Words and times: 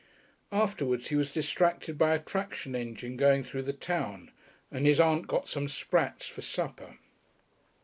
Afterwards 0.51 1.09
he 1.09 1.15
was 1.15 1.29
distracted 1.31 1.95
by 1.99 2.15
a 2.15 2.17
traction 2.19 2.73
engine 2.75 3.17
going 3.17 3.43
through 3.43 3.61
the 3.61 3.71
town, 3.71 4.31
and 4.71 4.87
his 4.87 4.99
aunt 4.99 5.21
had 5.21 5.27
got 5.27 5.47
some 5.47 5.67
sprats 5.67 6.25
for 6.25 6.41
supper. 6.41 6.97